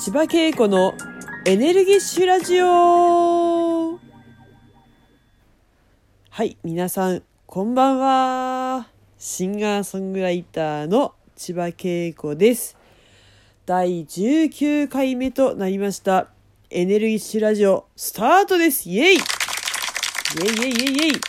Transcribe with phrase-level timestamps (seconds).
[0.00, 0.94] 千葉恵子の
[1.44, 3.98] エネルギッシュラジオ
[6.30, 8.86] はい、皆さん、こんばんは。
[9.18, 12.76] シンガーソングライターの千葉恵子です。
[13.66, 16.28] 第19回目となりました。
[16.70, 21.20] エネルギッシュラジオ、スタートですイェイイェイイェイイェイイェイ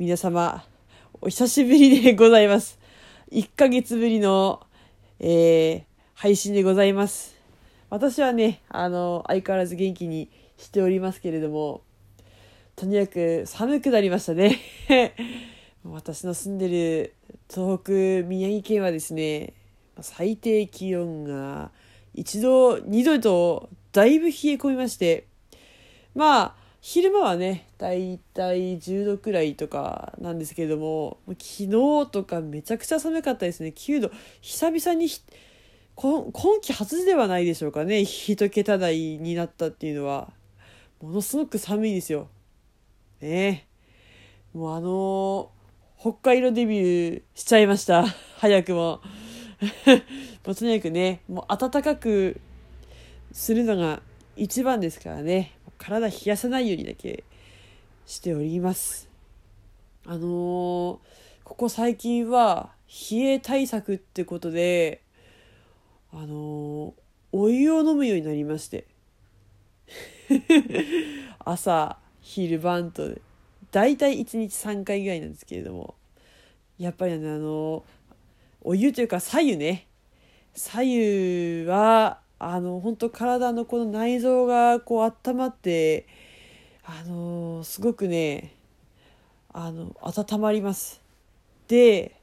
[0.00, 0.64] 皆様、
[1.20, 2.76] お久しぶりでございます。
[3.30, 4.66] 1ヶ月ぶりの、
[5.20, 5.84] えー、
[6.14, 7.35] 配信でございます。
[7.96, 11.80] 私はね、あの、相変わらず元気にしておりますけれども、
[12.74, 14.60] とにかく寒くなりましたね。
[15.82, 17.14] 私の住んでる
[17.48, 19.54] 東北宮城県はですね、
[20.02, 21.70] 最低気温が
[22.14, 25.24] 1度、2度とだいぶ冷え込みまして、
[26.14, 31.70] まあ、昼間はね、だいたい10度くらいとかなんですけれども、昨日
[32.12, 33.72] とかめちゃくちゃ寒かったですね。
[33.74, 34.10] 9度。
[34.42, 35.22] 久々にひ
[35.96, 38.04] 今季初ではないでしょうかね。
[38.04, 40.30] 一桁台になったっていうのは。
[41.00, 42.28] ものすごく寒いですよ。
[43.20, 43.66] ね
[44.52, 45.56] もうあのー
[45.98, 48.04] 北海道デビューしちゃいました。
[48.36, 49.00] 早くも。
[50.44, 52.38] もうとにかくね、もう暖かく
[53.32, 54.02] するのが
[54.36, 55.52] 一番ですからね。
[55.78, 57.24] 体冷やさないようにだけ
[58.04, 59.08] しております。
[60.04, 60.98] あのー
[61.44, 62.74] ここ最近は
[63.10, 65.00] 冷え対策ってことで、
[66.18, 66.94] あの
[67.30, 68.86] お湯を飲むようになりまして。
[71.44, 73.10] 朝、昼晩と、
[73.70, 75.94] だいたい1日3回ぐらいなんですけれども、
[76.78, 77.84] やっぱりね、あの
[78.62, 79.86] お湯というか左右ね。
[80.54, 86.06] 左右は、あの、本当体のこの内臓がこう温まって、
[86.82, 88.54] あのすごくね、
[89.52, 91.02] あの、温まります。
[91.68, 92.15] で、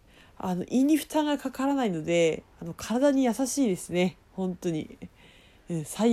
[0.45, 4.17] あの、胃に負担がかからないので、あの、体に優しいですね。
[4.33, 4.97] 本当に。
[5.69, 6.03] うん、左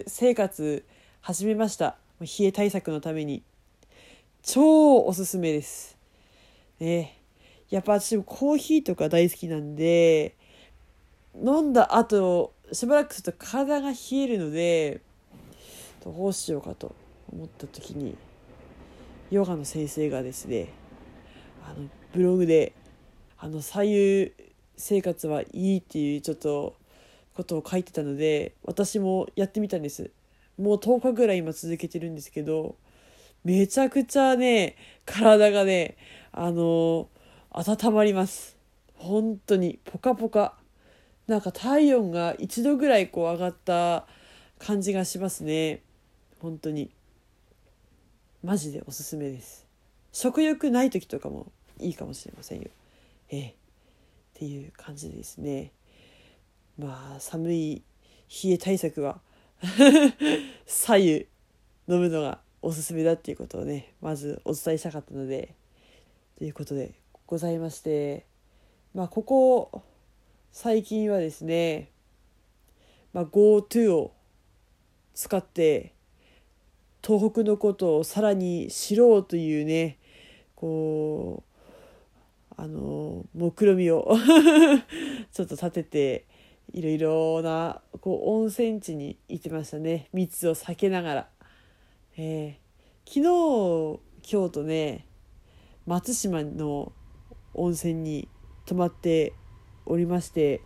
[0.00, 0.84] 右生活
[1.20, 1.96] 始めました。
[2.20, 3.44] 冷え対策のために。
[4.42, 5.96] 超おすすめです。
[6.80, 7.16] ね。
[7.70, 10.34] やっぱ私もコーヒーとか大好きなんで、
[11.36, 15.00] 飲んだ後、しばらくすると体が冷えるので、
[16.02, 16.92] どうしようかと
[17.32, 18.16] 思った時に、
[19.30, 20.70] ヨガの先生がですね、
[21.64, 22.72] あの、ブログで、
[23.38, 24.32] あの、左右
[24.76, 26.74] 生活はいいっていうちょっと、
[27.36, 30.10] ことを書いてたので、私もやってみたんです。
[30.58, 32.76] もう10日ぐらい今続けてるんですけど、
[33.44, 35.96] めちゃくちゃね、体がね、
[36.32, 37.08] あの、
[37.50, 38.56] 温まります。
[38.94, 40.56] 本当に、ポカポカ。
[41.26, 44.06] なんか体温が1度ぐらいこう上がった
[44.58, 45.82] 感じがしますね。
[46.40, 46.90] 本当に。
[48.42, 49.66] マジでおすすめです。
[50.12, 51.46] 食欲ない時とかも
[51.78, 52.70] いいかもしれませんよ。
[53.30, 53.48] ええ。
[53.50, 53.54] っ
[54.34, 55.72] ていう感じですね。
[56.78, 57.82] まあ、寒い
[58.44, 59.20] 冷え対策は
[60.66, 61.10] 左右
[61.88, 65.54] 飲むのがおすすめだっていうことをね、まずお伝えしたかったので、
[66.38, 66.94] ということで
[67.26, 68.26] ございまして、
[68.92, 69.82] まあ、ここ、
[70.52, 71.90] 最近はですね、
[73.12, 74.12] まあ、GoTo を
[75.14, 75.94] 使って
[77.02, 79.96] 東北のことをさらに知ろうというね
[80.54, 81.45] こう
[82.66, 84.10] あの目論みを
[85.32, 86.26] ちょっと立てて
[86.72, 90.08] いろいろなこう温泉地に行ってましたね。
[90.12, 91.28] 密を避けながら、
[92.16, 95.06] えー、昨日今日とね
[95.86, 96.90] 松島の
[97.54, 98.28] 温泉に
[98.64, 99.32] 泊まって
[99.84, 100.60] おりまして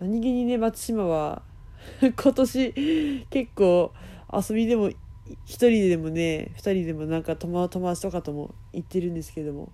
[0.00, 1.42] 何気にね松島は
[2.00, 3.92] 今年結構
[4.32, 9.70] 遊びでも一人でもね二人でもなんか友達とかとも行ってるんですけども。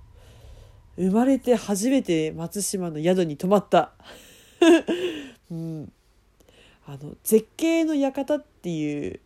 [0.98, 3.92] 生まれて初めて松島の宿に泊まった、
[5.48, 5.92] うん、
[6.86, 9.20] あの絶景の館っていう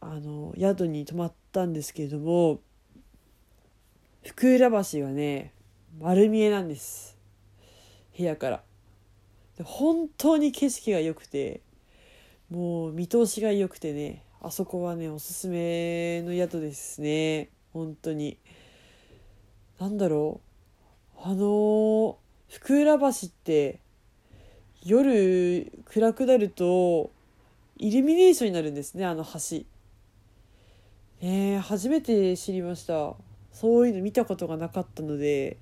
[0.00, 2.60] あの宿に泊まったんですけれども
[4.24, 5.52] 福浦橋がね
[6.00, 7.18] 丸見えなんです。
[8.16, 8.62] 部屋から。
[9.58, 11.60] で本当に景色が良くて
[12.48, 17.50] もう見通しが良くてねあそこはねおすすめの宿ですね。
[17.74, 18.38] 本当に。
[19.78, 20.40] なんだろ
[21.16, 21.20] う。
[21.22, 22.16] あのー
[22.48, 23.80] 福浦橋って
[24.82, 27.10] 夜暗くなると
[27.76, 29.64] イルミネーションになるんですねあの橋。
[31.20, 33.14] ねえ、初めて知りました。
[33.52, 35.58] そういうの見たことがなかったので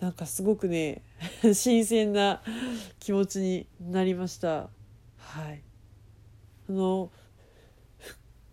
[0.00, 1.02] なんかすごくね
[1.54, 2.42] 新鮮な
[2.98, 4.70] 気持ちになりました。
[5.18, 5.62] はい。
[6.68, 7.10] あの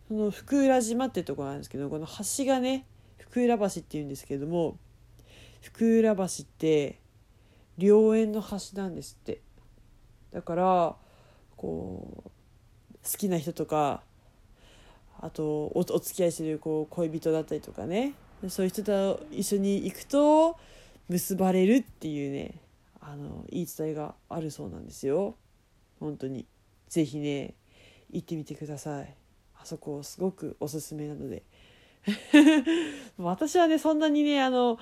[0.07, 2.85] その福浦島ってとこなんですけどこの橋がね
[3.17, 4.77] 福浦橋っていうんですけれども
[5.65, 6.99] 福浦橋って
[7.79, 9.41] 良縁の橋なんですって。
[10.31, 10.95] だから
[11.57, 12.29] こう
[13.03, 14.01] 好きな人とか
[15.19, 18.13] あとおお付き合いしてるこう恋人だったりとかね。
[18.47, 20.55] そういう人と一緒に行くと
[21.09, 22.61] 結ばれるっていうね
[23.01, 25.35] あの言い伝えがあるそうなんですよ。
[25.99, 26.45] 本当に。
[26.89, 27.55] 是非ね
[28.11, 29.15] 行ってみてください。
[29.59, 31.41] あそこすごくおすすめなので。
[33.17, 34.77] 私はねそんなにねあの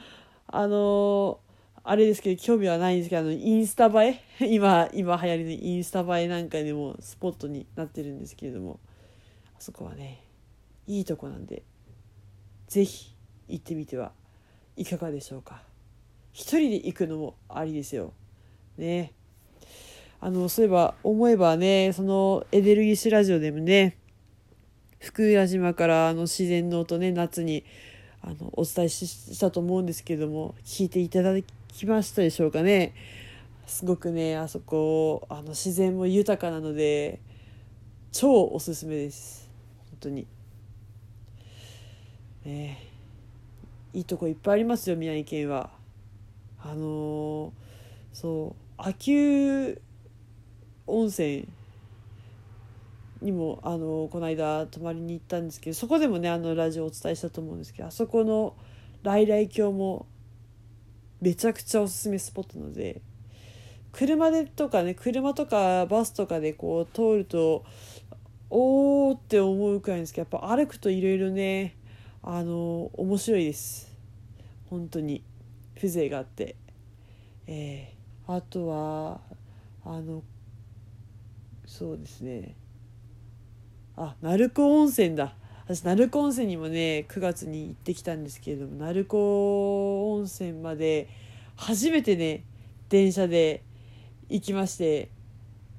[0.56, 1.40] あの
[1.84, 4.46] あれですけど興味はないんですけどあのインスタ映え？
[4.54, 8.80] 今今流行りのインスタ映えなんかでもスポットになってるんですけれども。
[9.58, 10.24] あそこはね
[10.86, 11.64] いいとこなんで
[12.68, 13.16] 是非
[13.48, 14.12] 行ってみては
[14.78, 15.64] いかがでしょうか。
[16.34, 18.14] 一人で行くのもありですよ。
[18.78, 19.12] ね。
[20.20, 23.98] あのそういえば思えばねそのエネルギッシュラジオでもね
[25.00, 27.66] 福浦島からあの自然の音ね夏に
[28.25, 31.34] あのお伝えしたと思うんですけども聞いていただ
[31.68, 32.94] きましたでしょうかね。
[33.68, 37.20] すごくねあそこあの自然も豊かなので
[38.14, 39.50] 超おすすめです。
[39.90, 40.25] 本当に。
[42.46, 42.88] ね
[43.94, 45.69] いいとこいっぱいありますよ宮城県は。
[46.64, 47.52] あのー、
[48.14, 49.76] そう秋
[50.86, 51.48] 保温泉
[53.24, 58.56] にもあのこの間泊まりに行ったんですけどそこでもねあのラジオお伝えしたと思うんですけどあそこの
[59.04, 60.06] 来来橋も
[61.22, 63.02] めちゃくちゃおすすめスポットなので
[63.92, 67.64] 車でとかね車とかバスとかでこう通ると
[68.50, 71.76] おーって思うくらいですけどやっぱ歩くといろいろね
[72.22, 73.92] あの面白いです。
[74.69, 75.24] 本当に。
[75.76, 76.56] 風情があって。
[77.48, 79.19] えー、あとは
[79.84, 80.24] あの
[81.66, 82.56] そうですね。
[83.95, 85.36] あ鳴子温泉だ。
[85.66, 91.07] 私鳴子温泉にもね9月に行ってきたんですけれども鳴子温泉まで
[91.56, 92.44] 初めてね
[92.90, 93.63] 電車で
[94.30, 95.10] 行きまして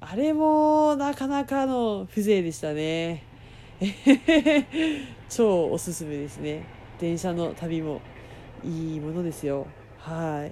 [0.00, 3.24] あれもなかなかの風情でしたね。
[5.28, 6.64] 超おすすめですね。
[7.00, 8.00] 電車の旅も
[8.64, 9.66] いいものですよ。
[9.98, 10.48] は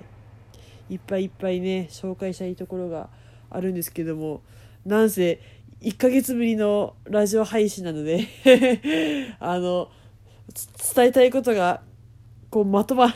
[0.88, 0.94] い。
[0.94, 3.08] いっぱいいっぱいね紹介したいところが
[3.50, 4.42] あるんですけども
[4.84, 5.40] なんせ
[5.82, 8.28] 1ヶ月ぶりのラジオ配信なので
[9.40, 9.90] あの
[10.94, 11.82] 伝えたいことが
[12.50, 13.14] こうまとまら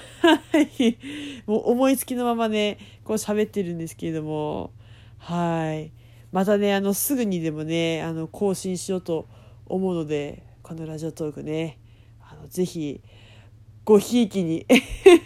[0.52, 0.98] ない
[1.46, 4.72] もう思いつきのままねこう喋ってるんですけれども
[5.18, 5.92] はい
[6.32, 9.28] またねあのすぐにでもねあの更新しようと
[9.66, 11.78] 思うのでこのラジオトークね
[12.20, 13.00] あのぜひ
[13.84, 14.66] ごひいきに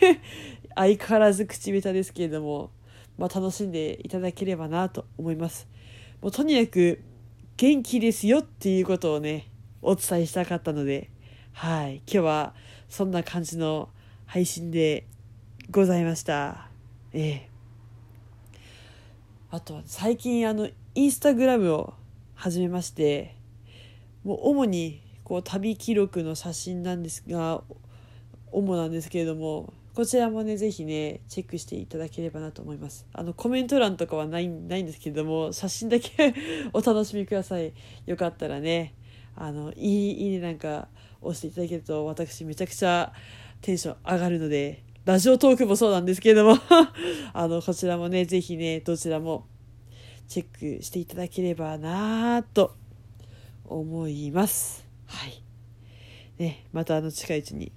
[0.77, 2.71] 相変わらず口下手ですけれども、
[3.17, 5.67] まあ、楽しんでいただければなと思います。
[6.21, 7.01] もうとにかく
[7.61, 9.51] 元気ですよっていうことをね、
[9.83, 11.11] お伝えしたかったので、
[11.53, 12.55] はい、今日は
[12.89, 13.91] そんな感じの
[14.25, 15.07] 配信で
[15.71, 16.71] ございました。
[17.13, 17.51] ええ。
[19.51, 21.93] あとは最近あの、インスタグラムを
[22.35, 23.37] 始めまして、
[24.25, 27.63] もう主にこう旅記録の写真なんですが、
[28.53, 33.07] 主なんですけれども、こちらもね、ぜひね、チェックしていただければなと思います。
[33.13, 36.35] あの、コメント欄とかはないないんですけれども、写真だけ
[36.73, 37.73] お楽しみください。
[38.07, 38.95] よかったらね、
[39.35, 40.89] あの、いい、いいねなんか
[41.21, 43.13] 押していただけると、私めちゃくちゃ
[43.63, 46.57] テンション上がるので、ラジオトークもそうなんですけれども
[47.33, 49.47] あの、こちらもね、ぜひね、どちらも
[50.29, 52.77] チェックしていただければなと
[53.65, 54.87] 思います。
[55.07, 55.43] はい。
[56.39, 57.73] ね、またあの、近いうちに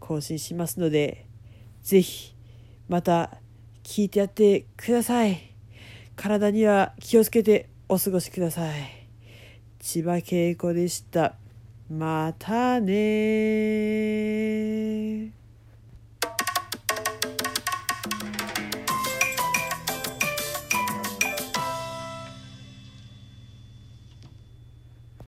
[0.00, 1.26] 更新しますので、
[1.82, 2.34] ぜひ
[2.88, 3.38] また
[3.82, 5.52] 聞いてやってください。
[6.16, 9.08] 体には気をつけてお過ごしください。
[9.80, 11.34] 千葉恵子でした。
[11.90, 12.92] またね